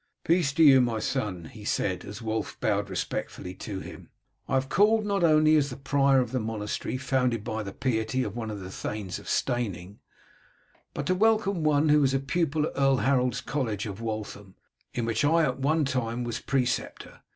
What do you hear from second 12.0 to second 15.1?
was a pupil at Earl Harold's college of Waltham, in